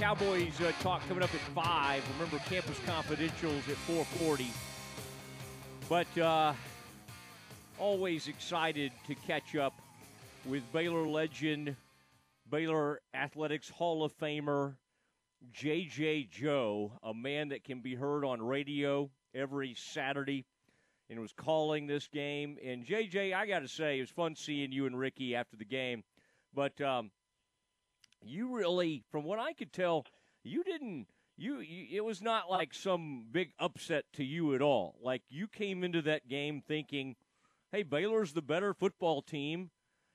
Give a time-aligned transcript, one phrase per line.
[0.00, 2.02] Cowboys uh, talk coming up at five.
[2.14, 4.46] Remember, Campus Confidentials at 4:40.
[5.90, 6.54] But uh,
[7.78, 9.74] always excited to catch up
[10.46, 11.76] with Baylor legend,
[12.50, 14.76] Baylor Athletics Hall of Famer,
[15.52, 16.28] J.J.
[16.32, 20.46] Joe, a man that can be heard on radio every Saturday
[21.10, 22.56] and was calling this game.
[22.64, 25.66] And JJ, I got to say, it was fun seeing you and Ricky after the
[25.66, 26.04] game.
[26.54, 27.10] But um,
[28.22, 30.06] you really, from what I could tell,
[30.42, 31.06] you didn't.
[31.36, 34.96] You, you, it was not like some big upset to you at all.
[35.02, 37.16] Like you came into that game thinking,
[37.72, 39.70] "Hey, Baylor's the better football team,"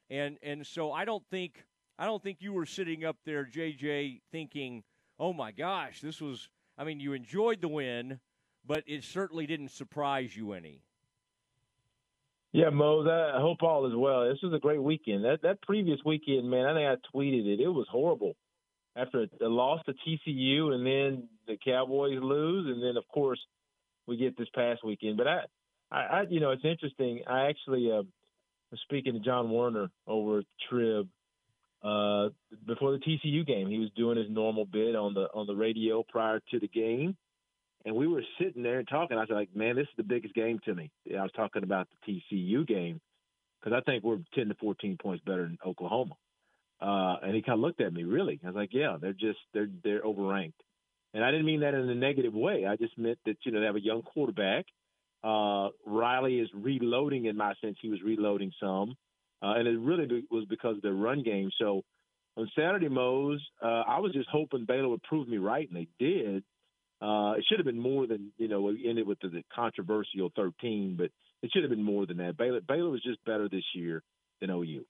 [0.09, 1.65] and and so I don't think
[1.97, 4.83] I don't think you were sitting up there, JJ, thinking,
[5.19, 8.19] "Oh my gosh, this was." I mean, you enjoyed the win,
[8.65, 10.83] but it certainly didn't surprise you any.
[12.55, 14.29] Yeah, Mo, I hope all is well.
[14.29, 15.25] This was a great weekend.
[15.25, 17.59] That that previous weekend, man, I think I tweeted it.
[17.59, 18.37] It was horrible.
[18.95, 23.41] After the loss to TCU, and then the Cowboys lose, and then of course
[24.07, 25.17] we get this past weekend.
[25.17, 25.39] But I,
[25.91, 27.23] I, I you know, it's interesting.
[27.27, 28.03] I actually uh,
[28.71, 31.09] was speaking to John Werner over Trib
[31.83, 32.29] uh,
[32.65, 33.67] before the TCU game.
[33.67, 37.17] He was doing his normal bit on the on the radio prior to the game,
[37.85, 39.17] and we were sitting there and talking.
[39.17, 40.91] I was like, man, this is the biggest game to me.
[41.07, 42.99] I was talking about the TCU game
[43.59, 46.15] because I think we're 10 to 14 points better than Oklahoma.
[46.81, 48.39] Uh, and he kind of looked at me, really.
[48.43, 50.53] I was like, yeah, they're just, they're, they're overranked.
[51.13, 52.65] And I didn't mean that in a negative way.
[52.65, 54.65] I just meant that, you know, they have a young quarterback.
[55.23, 57.77] Uh, Riley is reloading in my sense.
[57.81, 58.95] He was reloading some.
[59.41, 61.51] Uh, and it really was because of their run game.
[61.59, 61.83] So
[62.35, 65.87] on Saturday, Mose, uh, I was just hoping Baylor would prove me right, and they
[65.99, 66.43] did.
[67.01, 68.61] Uh, it should have been more than you know.
[68.61, 71.11] We ended with the, the controversial 13, but
[71.43, 72.37] it should have been more than that.
[72.37, 74.01] Baylor, Baylor was just better this year
[74.39, 74.85] than OU.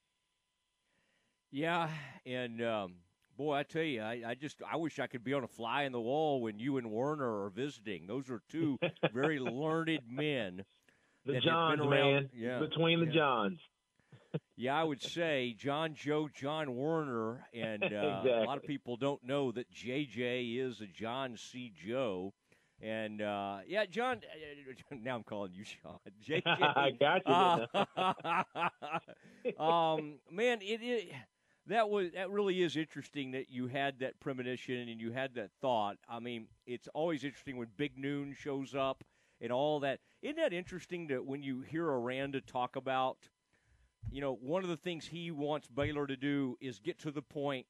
[1.50, 1.88] Yeah,
[2.24, 2.94] and um,
[3.36, 5.82] boy, I tell you, I, I, just I wish I could be on a fly
[5.82, 8.06] in the wall when you and Werner are visiting.
[8.06, 8.78] Those are two
[9.12, 10.64] very learned men.
[11.24, 13.12] The Johns, man, yeah, between the yeah.
[13.12, 13.58] Johns.
[14.56, 18.32] Yeah, I would say John Joe John Werner, and uh, exactly.
[18.32, 21.72] a lot of people don't know that JJ is a John C.
[21.76, 22.32] Joe.
[22.82, 24.20] And uh, yeah, John.
[24.90, 25.98] Now I'm calling you Sean.
[26.28, 26.42] JJ.
[26.46, 27.84] I got you.
[29.58, 31.12] Uh, um, man, it, it
[31.66, 35.50] that was that really is interesting that you had that premonition and you had that
[35.60, 35.96] thought.
[36.08, 39.04] I mean, it's always interesting when Big Noon shows up
[39.40, 40.00] and all that.
[40.22, 43.18] Isn't that interesting that when you hear Aranda talk about
[44.10, 47.22] you know, one of the things he wants Baylor to do is get to the
[47.22, 47.66] point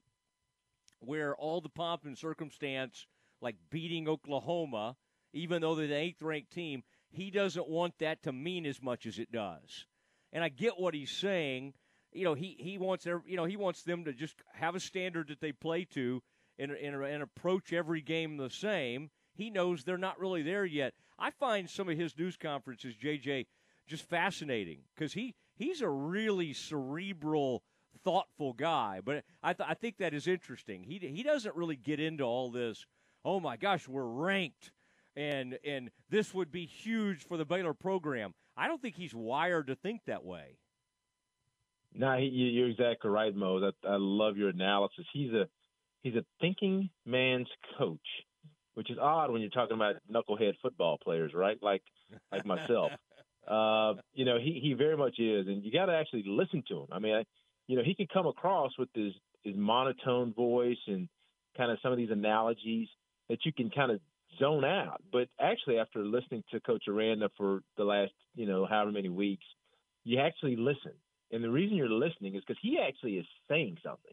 [1.01, 3.07] where all the pomp and circumstance,
[3.41, 4.97] like beating Oklahoma,
[5.33, 9.07] even though they're the eighth ranked team, he doesn't want that to mean as much
[9.07, 9.87] as it does.
[10.33, 11.75] And I get what he's saying.
[12.13, 15.29] You know, he, he wants you know he wants them to just have a standard
[15.29, 16.23] that they play to
[16.59, 19.11] and, and, and approach every game the same.
[19.35, 20.95] He knows they're not really there yet.
[21.19, 23.47] I find some of his news conferences, JJ,
[23.87, 27.63] just fascinating because he he's a really cerebral,
[28.05, 29.01] thoughtful guy.
[29.05, 30.85] But I, th- I think that is interesting.
[30.85, 32.87] He he doesn't really get into all this.
[33.25, 34.71] Oh my gosh, we're ranked,
[35.17, 38.35] and and this would be huge for the Baylor program.
[38.57, 40.59] I don't think he's wired to think that way.
[41.95, 43.59] No, nah, you're exactly right, Mo.
[43.85, 45.07] I, I love your analysis.
[45.13, 45.49] He's a
[46.03, 48.07] he's a thinking man's coach,
[48.75, 51.59] which is odd when you're talking about knucklehead football players, right?
[51.63, 51.83] Like
[52.31, 52.93] like myself.
[53.47, 56.81] Uh, you know, he he very much is, and you got to actually listen to
[56.81, 56.87] him.
[56.91, 57.25] I mean, I,
[57.67, 59.13] you know, he can come across with his
[59.45, 61.09] his monotone voice and
[61.57, 62.89] kind of some of these analogies
[63.29, 64.01] that you can kind of
[64.39, 65.03] zone out.
[65.13, 69.45] But actually, after listening to Coach Aranda for the last, you know, however many weeks,
[70.05, 70.93] you actually listen.
[71.33, 74.13] And the reason you're listening is because he actually is saying something.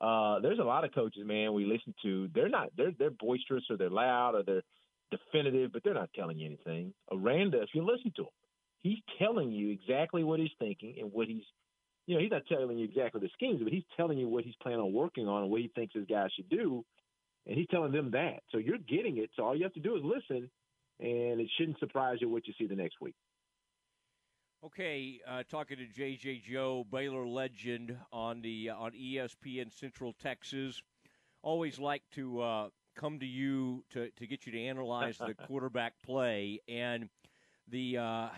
[0.00, 2.28] Uh, there's a lot of coaches, man, we listen to.
[2.34, 2.70] They're not.
[2.76, 4.62] They're they're boisterous or they're loud or they're
[5.10, 6.92] definitive, but they're not telling you anything.
[7.12, 8.28] Aranda, if you listen to him,
[8.84, 11.42] he's telling you exactly what he's thinking and what he's
[12.06, 14.54] you know, he's not telling you exactly the schemes, but he's telling you what he's
[14.62, 16.84] planning on working on and what he thinks his guys should do.
[17.46, 18.40] And he's telling them that.
[18.52, 19.30] So you're getting it.
[19.34, 20.50] So all you have to do is listen,
[21.00, 23.14] and it shouldn't surprise you what you see the next week.
[24.64, 30.80] Okay, uh, talking to JJ Joe, Baylor legend on the uh, on ESPN Central Texas.
[31.42, 35.94] Always like to uh, come to you to to get you to analyze the quarterback
[36.02, 37.10] play and
[37.68, 38.28] the uh,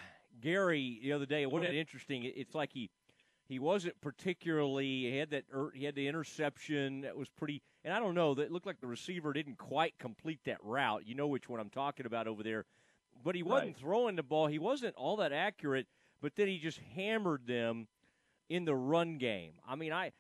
[0.41, 1.47] Gary the other day.
[1.47, 2.25] Wasn't it interesting?
[2.25, 2.91] It's like he
[3.49, 7.95] he wasn't particularly he had that er, he had the interception that was pretty and
[7.95, 11.07] I don't know that looked like the receiver didn't quite complete that route.
[11.07, 12.65] You know which one I'm talking about over there.
[13.25, 13.77] But he wasn't right.
[13.79, 14.47] throwing the ball.
[14.47, 15.87] He wasn't all that accurate,
[16.21, 17.89] but then he just hammered them
[18.49, 19.53] in the run game.
[19.67, 20.13] I mean, I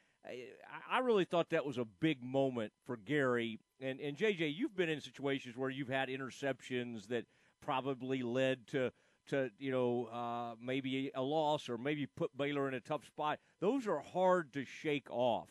[0.90, 3.58] I really thought that was a big moment for Gary.
[3.80, 7.26] And and JJ, you've been in situations where you've had interceptions that
[7.60, 8.92] probably led to
[9.28, 13.38] to you know uh, maybe a loss or maybe put Baylor in a tough spot.
[13.60, 15.48] Those are hard to shake off.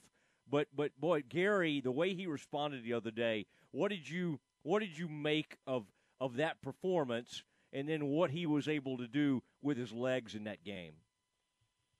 [0.50, 4.80] But but boy, Gary, the way he responded the other day, what did you what
[4.80, 5.86] did you make of
[6.19, 7.44] of that performance,
[7.74, 10.94] and then what he was able to do with his legs in that game?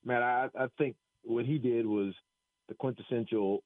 [0.04, 2.14] Man, I, I think what he did was
[2.68, 3.64] the quintessential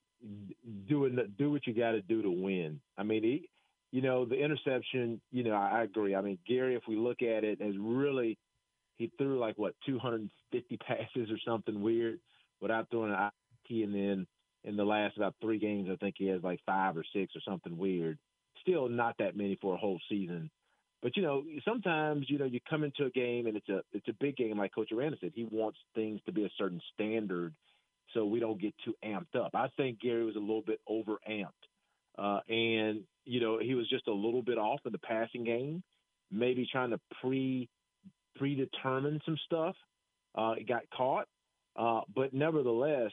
[0.87, 2.79] doing do what you got to do to win.
[2.97, 3.49] I mean, he,
[3.91, 5.21] you know, the interception.
[5.31, 6.15] You know, I, I agree.
[6.15, 8.37] I mean, Gary, if we look at it, has really
[8.97, 12.19] he threw like what 250 passes or something weird
[12.61, 13.31] without throwing an
[13.69, 14.27] IT, and then
[14.63, 17.41] in the last about three games, I think he has like five or six or
[17.47, 18.19] something weird.
[18.61, 20.51] Still not that many for a whole season.
[21.01, 24.07] But you know, sometimes you know you come into a game and it's a it's
[24.09, 25.31] a big game, like Coach Aranda said.
[25.33, 27.53] He wants things to be a certain standard,
[28.13, 29.51] so we don't get too amped up.
[29.53, 31.68] I think Gary was a little bit over amped,
[32.19, 35.83] uh, and you know he was just a little bit off in the passing game,
[36.31, 37.69] maybe trying to pre
[38.37, 39.75] predetermine some stuff.
[40.35, 41.27] Uh, it got caught,
[41.75, 43.11] uh, but nevertheless,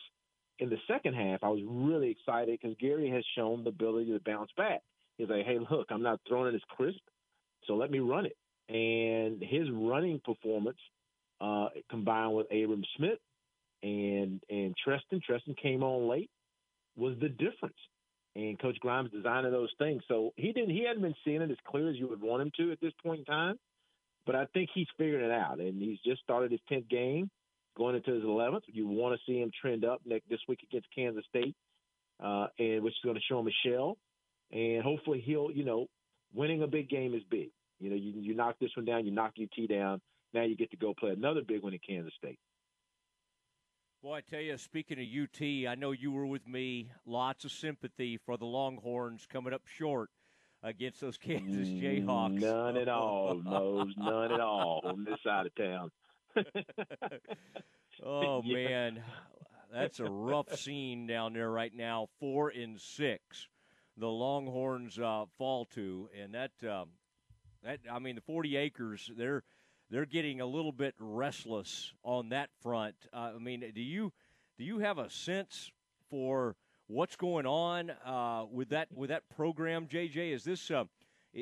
[0.58, 4.20] in the second half, I was really excited because Gary has shown the ability to
[4.24, 4.80] bounce back.
[5.18, 7.00] He's like, hey, look, I'm not throwing it as crisp,
[7.66, 8.36] so let me run it.
[8.68, 10.78] And his running performance,
[11.40, 13.18] uh, combined with Abram Smith
[13.82, 16.30] and and Treston, Trestan came on late,
[16.96, 17.76] was the difference.
[18.36, 20.68] And Coach Grimes designing those things, so he didn't.
[20.68, 22.92] He hadn't been seeing it as clear as you would want him to at this
[23.02, 23.56] point in time,
[24.26, 27.30] but I think he's figuring it out, and he's just started his tenth game
[27.78, 28.60] going into his 11th.
[28.66, 31.54] You want to see him trend up next this week against Kansas State,
[32.22, 33.96] uh, and which is going to show him a shell.
[34.52, 35.86] And hopefully he'll, you know,
[36.34, 37.48] winning a big game is big.
[37.80, 40.00] You know, you, you knock this one down, you knock UT down.
[40.34, 42.38] Now you get to go play another big one in Kansas State.
[44.06, 46.92] Boy, I tell you, speaking of UT, I know you were with me.
[47.06, 50.10] Lots of sympathy for the Longhorns coming up short
[50.62, 52.38] against those Kansas Jayhawks.
[52.38, 53.92] None at all, Mose.
[53.98, 55.90] None at all on this side of town.
[58.06, 58.54] oh yeah.
[58.54, 59.02] man,
[59.72, 62.06] that's a rough scene down there right now.
[62.20, 63.48] Four and six,
[63.96, 66.90] the Longhorns uh, fall to, and that um,
[67.64, 69.42] that I mean the forty acres they're
[69.90, 72.96] they're getting a little bit restless on that front.
[73.12, 74.12] Uh, I mean, do you
[74.58, 75.70] do you have a sense
[76.10, 76.56] for
[76.86, 80.32] what's going on uh, with that with that program, JJ?
[80.32, 80.70] Is this?
[80.70, 80.84] Uh,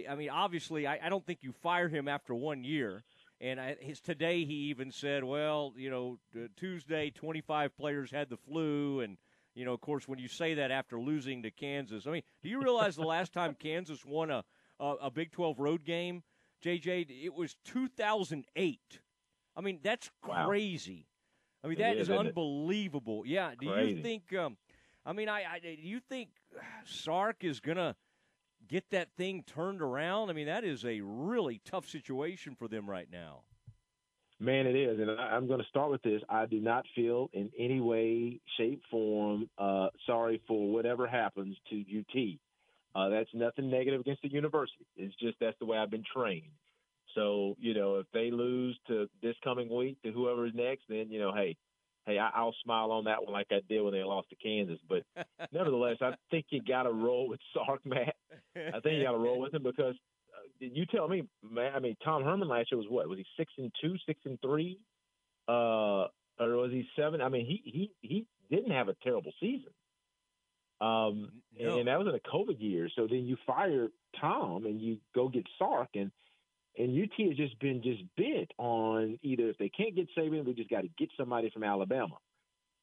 [0.08, 3.05] I mean, obviously, I, I don't think you fire him after one year.
[3.41, 6.19] And I, his today he even said, well, you know,
[6.56, 9.19] Tuesday 25 players had the flu, and
[9.55, 12.49] you know, of course, when you say that after losing to Kansas, I mean, do
[12.49, 14.44] you realize the last time Kansas won a,
[14.81, 16.23] a, a Big 12 road game,
[16.64, 18.81] JJ, it was 2008.
[19.56, 21.06] I mean, that's crazy.
[21.62, 21.64] Wow.
[21.64, 23.22] I mean, that is, is unbelievable.
[23.25, 23.31] It?
[23.31, 23.52] Yeah.
[23.58, 23.96] Do crazy.
[23.96, 24.34] you think?
[24.34, 24.56] Um,
[25.05, 26.31] I mean, I, I do you think
[26.84, 27.96] Sark is gonna
[28.69, 30.31] get that thing turned around?
[30.31, 33.43] I mean, that is a really tough situation for them right now.
[34.40, 34.99] Man, it is.
[34.99, 36.20] And I, am going to start with this.
[36.28, 41.81] I do not feel in any way, shape, form uh, sorry for whatever happens to
[41.81, 42.38] UT.
[42.94, 44.87] Uh, that's nothing negative against the university.
[44.96, 46.52] It's just that's the way I've been trained.
[47.14, 51.11] So, you know, if they lose to this coming week to whoever is next, then,
[51.11, 51.56] you know, hey,
[52.06, 54.79] hey, I, will smile on that one like I did when they lost to Kansas.
[54.89, 55.05] But
[55.53, 58.15] nevertheless, I think you got to roll with Sark, Matt.
[58.56, 59.94] I think you got to roll with him because
[60.34, 61.72] uh, you tell me, man.
[61.74, 63.08] I mean, Tom Herman last year was what?
[63.08, 64.79] Was he six and two, six and three,
[65.48, 66.06] uh,
[66.39, 67.20] or was he seven?
[67.20, 69.70] I mean, he he he didn't have a terrible season.
[70.81, 71.78] Um, no.
[71.78, 72.88] and that was in a COVID year.
[72.96, 73.88] So then you fire
[74.20, 76.10] Tom and you go get Sark and
[76.76, 80.54] and UT has just been just bent on either if they can't get Saban, we
[80.54, 82.16] just got to get somebody from Alabama.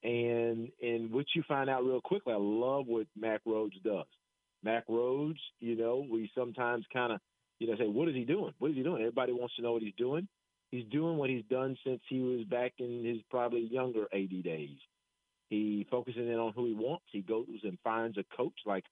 [0.03, 4.05] And and what you find out real quickly, I love what Mack Rhoades does.
[4.63, 7.19] Mack Rhoades, you know, we sometimes kind of,
[7.59, 8.53] you know, say, what is he doing?
[8.59, 9.01] What is he doing?
[9.01, 10.27] Everybody wants to know what he's doing.
[10.71, 14.77] He's doing what he's done since he was back in his probably younger AD days.
[15.51, 17.03] He focuses in on who he wants.
[17.11, 18.85] He goes and finds a coach like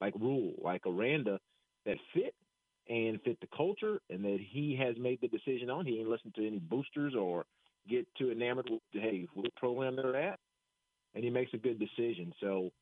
[0.00, 1.38] like Rhule, like Aranda,
[1.86, 2.34] that fit
[2.88, 5.86] and fit the culture and that he has made the decision on.
[5.86, 7.44] He ain't listened to any boosters or
[7.88, 10.40] get too enamored with, hey, what program they're at.
[11.14, 12.32] And he makes a good decision.
[12.40, 12.72] So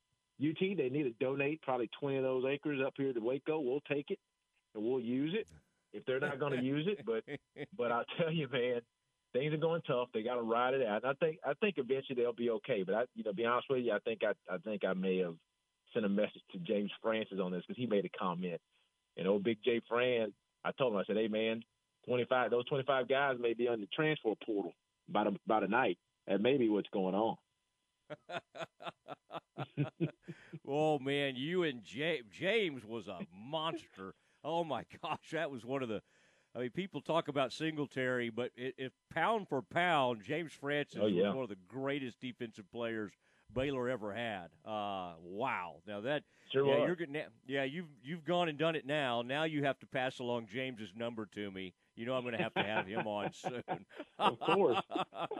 [0.42, 3.60] UT, they need to donate probably 20 of those acres up here to Waco.
[3.60, 4.18] We'll take it
[4.74, 5.46] and we'll use it
[5.92, 7.04] if they're not going to use it.
[7.04, 7.22] But
[7.76, 8.80] but I'll tell you, man,
[9.32, 10.08] things are going tough.
[10.14, 11.04] They got to ride it out.
[11.04, 12.82] And I think I think eventually they'll be okay.
[12.84, 15.18] But I, you know, be honest with you, I think I I think I may
[15.18, 15.34] have
[15.94, 18.60] sent a message to James Francis on this because he made a comment
[19.16, 20.32] and old Big J Fran,
[20.64, 21.62] I told him, I said, hey, man,
[22.06, 24.72] 25, those 25 guys may be on the transfer portal
[25.08, 25.98] by the, by the night.
[26.26, 27.36] That may be what's going on.
[30.68, 34.14] oh man, you and James, James was a monster.
[34.42, 36.00] Oh my gosh, that was one of the.
[36.54, 41.28] I mean, people talk about Singletary, but if pound for pound, James Francis oh, yeah.
[41.28, 43.12] was one of the greatest defensive players
[43.54, 44.48] Baylor ever had.
[44.64, 45.76] Uh, wow.
[45.86, 47.16] Now that sure yeah, you're good.
[47.46, 49.22] Yeah, you've you've gone and done it now.
[49.22, 51.74] Now you have to pass along James's number to me.
[51.96, 53.62] You know I'm going to have to have him on soon.
[54.18, 54.80] of course.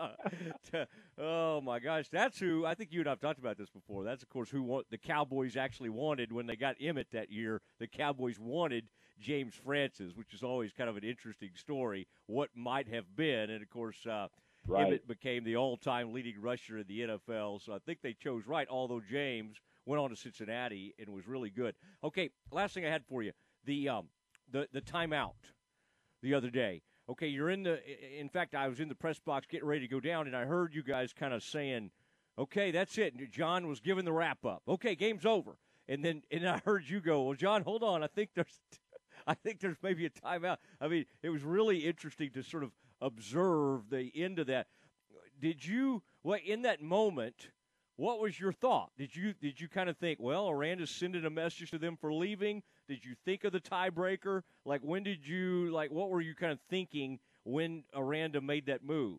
[1.19, 4.05] oh my gosh, that's who I think you and I've talked about this before.
[4.05, 7.63] That's of course who want, the Cowboys actually wanted when they got Emmitt that year.
[7.79, 8.89] The Cowboys wanted
[9.21, 12.07] James Francis, which is always kind of an interesting story.
[12.27, 14.07] What might have been, and of course.
[14.07, 14.29] Uh,
[14.67, 15.07] Right.
[15.09, 17.63] Became the all-time leading rusher in the NFL.
[17.63, 18.69] So I think they chose right.
[18.71, 21.75] Although James went on to Cincinnati and was really good.
[22.05, 23.33] Okay, last thing I had for you
[23.65, 24.09] the um,
[24.51, 25.33] the the timeout
[26.23, 26.83] the other day.
[27.09, 27.81] Okay, you're in the.
[28.21, 30.45] In fact, I was in the press box getting ready to go down, and I
[30.45, 31.91] heard you guys kind of saying,
[32.39, 34.63] "Okay, that's it." John was giving the wrap up.
[34.69, 35.57] Okay, game's over.
[35.89, 38.03] And then and I heard you go, "Well, John, hold on.
[38.03, 38.61] I think there's."
[39.27, 40.59] I think there's maybe a timeout.
[40.81, 44.69] I mean, it was really interesting to sort of observe the end of that.
[45.41, 47.51] Did you, well, in that moment,
[47.97, 48.91] what was your thought?
[48.97, 52.13] Did you did you kind of think, well, Aranda's sending a message to them for
[52.13, 52.63] leaving?
[52.89, 54.43] Did you think of the tiebreaker?
[54.65, 55.91] Like, when did you like?
[55.91, 59.19] What were you kind of thinking when Aranda made that move?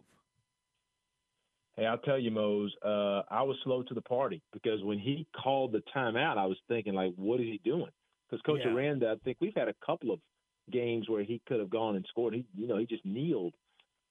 [1.77, 2.73] Hey, I'll tell you, Mose.
[2.83, 6.57] Uh, I was slow to the party because when he called the timeout, I was
[6.67, 7.91] thinking, like, what is he doing?
[8.31, 8.73] Because Coach Yeah.
[8.73, 10.21] Aranda, I think we've had a couple of
[10.69, 12.33] games where he could have gone and scored.
[12.33, 13.53] He, you know, he just kneeled.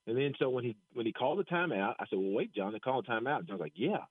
[0.07, 2.73] And then so when he when he called the timeout, I said, "Well, wait, John,
[2.73, 4.05] they called timeout." And John's like, "Yeah."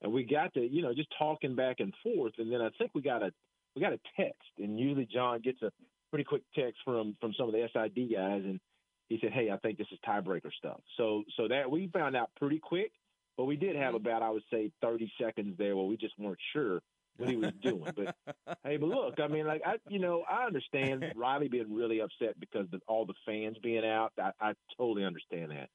[0.00, 2.34] And we got to, you know, just talking back and forth.
[2.38, 3.32] And then I think we got a
[3.74, 5.72] we got a text, and usually John gets a
[6.10, 8.60] pretty quick text from from some of the SID guys, and
[9.08, 12.30] he said, "Hey, I think this is tiebreaker stuff." So so that we found out
[12.36, 12.92] pretty quick,
[13.36, 14.06] but we did have mm-hmm.
[14.06, 16.80] about I would say 30 seconds there where we just weren't sure
[17.16, 17.92] what he was doing.
[17.96, 18.16] But
[18.64, 22.38] hey, but look, I mean, like I, you know, I understand Riley being really upset
[22.38, 24.12] because of all the fans being out.
[24.18, 25.68] I, I totally understand that.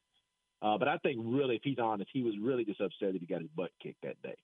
[0.61, 3.25] Uh, but I think really, if he's honest, he was really just upset that he
[3.25, 4.35] got his butt kicked that day.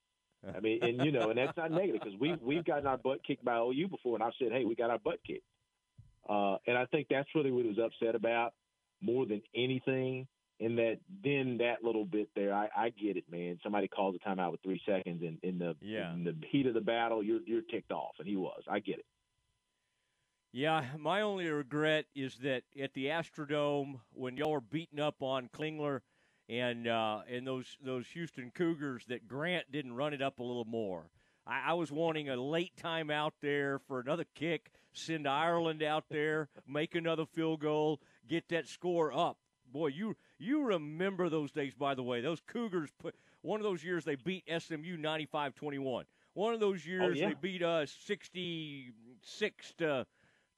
[0.56, 3.24] I mean, and you know, and that's not negative because we we've gotten our butt
[3.26, 5.46] kicked by OU before, and I've said, hey, we got our butt kicked.
[6.30, 8.54] Uh, and I think that's really what he was upset about
[9.02, 10.28] more than anything.
[10.60, 13.60] In that, then that little bit there, I, I get it, man.
[13.62, 16.14] Somebody calls a timeout with three seconds, and in the Yeah.
[16.14, 18.64] in the heat of the battle, you're you're ticked off, and he was.
[18.70, 19.06] I get it.
[20.54, 25.50] Yeah, my only regret is that at the Astrodome when y'all were beating up on
[25.50, 26.00] Klingler
[26.48, 30.64] and uh, and those those Houston Cougars, that Grant didn't run it up a little
[30.64, 31.10] more.
[31.46, 36.06] I, I was wanting a late time out there for another kick, send Ireland out
[36.10, 39.38] there, make another field goal, get that score up.
[39.72, 42.22] Boy, you you remember those days, by the way.
[42.22, 46.04] Those Cougars put one of those years they beat SMU 95-21.
[46.34, 47.30] One of those years yeah.
[47.30, 50.06] they beat us 66 to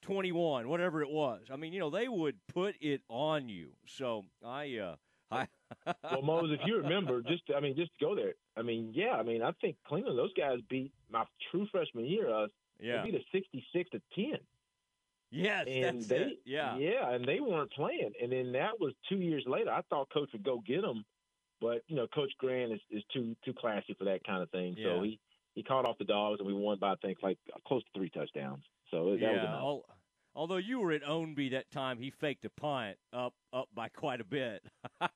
[0.02, 1.42] 21, whatever it was.
[1.52, 3.70] I mean, you know, they would put it on you.
[3.86, 4.96] So I, uh,
[5.32, 5.48] I,
[6.04, 8.34] well, Mose, if you remember, just I mean, just go there.
[8.56, 12.30] I mean, yeah, I mean, I think Cleveland, those guys beat my true freshman year.
[12.34, 12.48] Uh,
[12.80, 14.40] yeah, they beat us sixty-six to ten.
[15.32, 16.40] Yes, and that's they, it.
[16.46, 18.12] Yeah, yeah, and they weren't playing.
[18.22, 19.72] And then that was two years later.
[19.72, 21.04] I thought Coach would go get them,
[21.62, 24.76] but you know, Coach Grant is, is too too classy for that kind of thing.
[24.78, 24.96] Yeah.
[24.96, 25.20] So he
[25.56, 28.10] he caught off the dogs, and we won by I think like close to three
[28.10, 28.64] touchdowns.
[28.92, 29.30] So that was yeah.
[29.32, 29.62] enough.
[29.62, 29.86] al-
[30.36, 34.22] although you were at Ownby that time, he faked a punt up up by quite
[34.22, 34.64] a bit.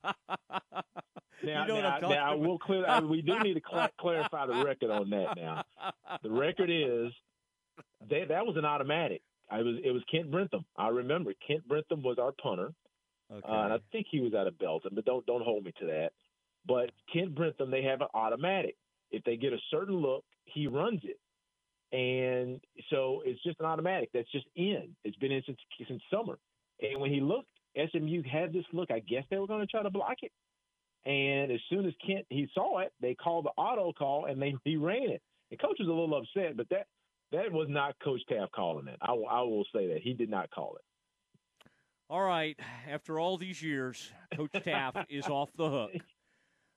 [1.43, 2.39] Now, you know now, now about?
[2.39, 2.87] we'll clear.
[2.87, 5.35] uh, we do need to cla clarify the record on that.
[5.35, 5.63] Now,
[6.23, 7.11] the record is
[8.07, 9.21] they, that was an automatic.
[9.51, 10.65] I was it was Kent Brentham.
[10.77, 12.71] I remember Kent Brentham was our punter,
[13.31, 13.47] okay.
[13.47, 15.85] uh, and I think he was out of Belton, but don't don't hold me to
[15.87, 16.11] that.
[16.65, 18.75] But Kent Brentham, they have an automatic.
[19.11, 21.19] If they get a certain look, he runs it,
[21.95, 24.09] and so it's just an automatic.
[24.13, 24.95] That's just in.
[25.03, 26.39] It's been in since since summer.
[26.81, 28.89] And when he looked, SMU had this look.
[28.89, 30.31] I guess they were going to try to block it.
[31.05, 34.55] And as soon as Kent he saw it, they called the auto call and they
[34.63, 35.21] he ran it.
[35.49, 36.87] And coach was a little upset, but that
[37.31, 38.97] that was not Coach Teaff calling it.
[39.01, 40.81] I, will- I will say that he did not call it.
[42.09, 42.59] All right.
[42.89, 45.91] After all these years, Coach Teaff is off the hook.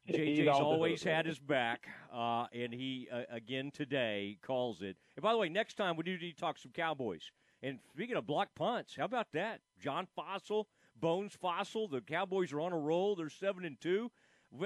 [0.08, 4.96] JJ's always had his back, uh, and he uh, again today calls it.
[5.16, 7.30] And by the way, next time we do need to talk some Cowboys.
[7.62, 9.60] And speaking of block punts, how about that?
[9.80, 10.66] John Fassel,
[11.00, 11.90] Bones Fassel.
[11.90, 13.16] The Cowboys are on a roll.
[13.16, 14.10] They're seven and two.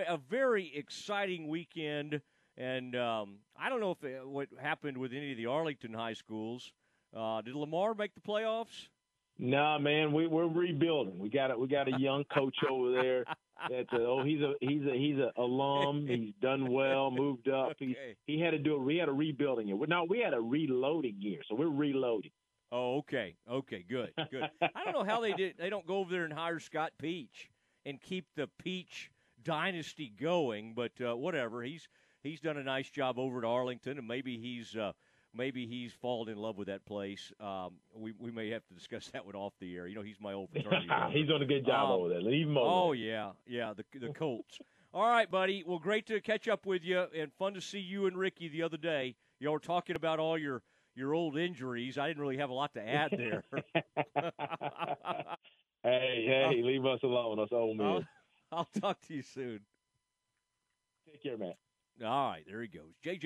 [0.09, 2.21] A very exciting weekend.
[2.59, 6.15] And um, I don't know if it, what happened with any of the Arlington high
[6.15, 6.73] schools.
[7.17, 8.89] Uh, did Lamar make the playoffs?
[9.39, 11.19] Nah, man, we, we're rebuilding.
[11.19, 13.25] We got a, we got a young coach over there.
[13.71, 16.07] That's a, oh, he's a he's a he's a alum.
[16.09, 17.73] He's done well, moved up.
[17.79, 18.17] He Okay.
[18.27, 19.77] he had to do a we had a rebuilding year.
[19.89, 22.31] No, we had a reloading year, so we're reloading.
[22.71, 24.49] Oh, okay, okay, good, good.
[24.63, 25.55] I don't know how they did.
[25.59, 27.51] They don't go over there and hire Scott Peach
[27.85, 29.11] and keep the Peach
[29.43, 31.63] dynasty going, but uh, whatever.
[31.63, 31.89] He's
[32.29, 34.93] he's done a nice job over at Arlington, and maybe he's uh,
[35.35, 37.33] maybe he's fallen in love with that place.
[37.41, 39.87] Um, we we may have to discuss that one off the air.
[39.87, 40.89] You know, he's my old fraternity.
[41.13, 42.21] he's doing a good job Um, over there.
[42.21, 42.69] Leave him over.
[42.71, 44.59] Oh yeah, yeah, the the Colts.
[44.95, 45.65] All right, buddy.
[45.67, 48.63] Well, great to catch up with you, and fun to see you and Ricky the
[48.63, 49.17] other day.
[49.39, 50.63] Y'all were talking about all your
[50.95, 51.99] your old injuries.
[51.99, 53.45] I didn't really have a lot to add there.
[55.85, 57.87] hey, hey, leave us alone, us old men.
[57.87, 59.61] I'll, I'll talk to you soon.
[61.07, 61.53] Take care, man.
[62.05, 63.25] All right, there he goes, JJ.